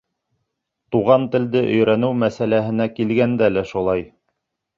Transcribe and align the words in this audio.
Туған 0.95 1.27
телде 1.35 1.61
өйрәнеү 1.73 2.15
мәсьәләһенә 2.23 2.89
килгәндә 3.01 3.53
лә 3.53 3.67
шулай. 3.75 4.05